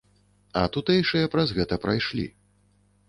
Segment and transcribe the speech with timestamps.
[0.61, 2.27] А тутэйшыя праз гэта прайшлі.